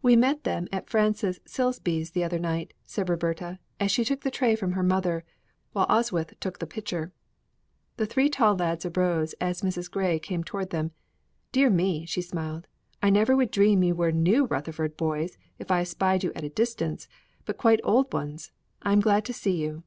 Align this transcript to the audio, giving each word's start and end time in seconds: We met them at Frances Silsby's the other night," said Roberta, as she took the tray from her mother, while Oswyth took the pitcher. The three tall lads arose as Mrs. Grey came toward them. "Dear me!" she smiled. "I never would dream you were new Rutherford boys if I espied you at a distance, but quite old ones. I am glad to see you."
We 0.00 0.16
met 0.16 0.44
them 0.44 0.66
at 0.72 0.88
Frances 0.88 1.40
Silsby's 1.44 2.12
the 2.12 2.24
other 2.24 2.38
night," 2.38 2.72
said 2.86 3.10
Roberta, 3.10 3.58
as 3.78 3.90
she 3.92 4.02
took 4.02 4.22
the 4.22 4.30
tray 4.30 4.56
from 4.56 4.72
her 4.72 4.82
mother, 4.82 5.24
while 5.74 5.86
Oswyth 5.88 6.32
took 6.40 6.58
the 6.58 6.66
pitcher. 6.66 7.12
The 7.98 8.06
three 8.06 8.30
tall 8.30 8.56
lads 8.56 8.86
arose 8.86 9.34
as 9.42 9.60
Mrs. 9.60 9.90
Grey 9.90 10.20
came 10.20 10.42
toward 10.42 10.70
them. 10.70 10.92
"Dear 11.52 11.68
me!" 11.68 12.06
she 12.06 12.22
smiled. 12.22 12.66
"I 13.02 13.10
never 13.10 13.36
would 13.36 13.50
dream 13.50 13.82
you 13.82 13.94
were 13.94 14.10
new 14.10 14.46
Rutherford 14.46 14.96
boys 14.96 15.36
if 15.58 15.70
I 15.70 15.82
espied 15.82 16.24
you 16.24 16.32
at 16.34 16.44
a 16.44 16.48
distance, 16.48 17.06
but 17.44 17.58
quite 17.58 17.80
old 17.84 18.10
ones. 18.10 18.52
I 18.80 18.92
am 18.94 19.00
glad 19.00 19.26
to 19.26 19.34
see 19.34 19.56
you." 19.60 19.82